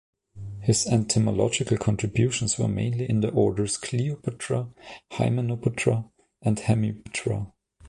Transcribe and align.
His 0.61 0.87
entomological 0.87 1.77
contributions 1.77 2.57
were 2.57 2.67
mainly 2.67 3.07
in 3.07 3.19
the 3.21 3.29
orders 3.29 3.77
Coleoptera, 3.77 4.73
Hymenoptera 5.11 6.09
and 6.41 6.57
Hemiptera. 6.57 7.51